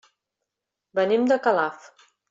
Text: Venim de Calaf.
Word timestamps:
Venim 1.01 1.29
de 1.33 1.41
Calaf. 1.49 1.89